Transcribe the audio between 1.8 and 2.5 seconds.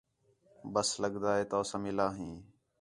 مِلا ہیں